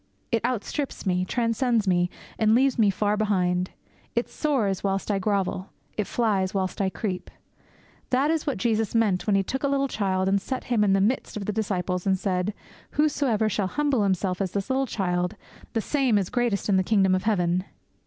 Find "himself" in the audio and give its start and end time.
14.01-14.41